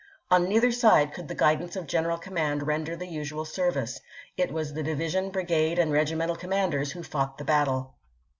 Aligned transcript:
On 0.31 0.49
neither 0.49 0.71
side 0.71 1.13
could 1.13 1.27
the 1.27 1.35
guidance 1.35 1.75
of 1.75 1.85
gen 1.85 2.05
eral 2.05 2.19
command 2.19 2.65
render 2.65 2.95
the 2.95 3.05
usual 3.05 3.45
service; 3.45 4.01
it 4.35 4.51
was 4.51 4.73
the 4.73 4.81
division, 4.81 5.29
brigade, 5.29 5.77
and 5.77 5.91
regimental 5.91 6.35
commanders 6.35 6.93
who 6.93 7.03
fought 7.03 7.37
the 7.37 7.45
battle. 7.45 7.93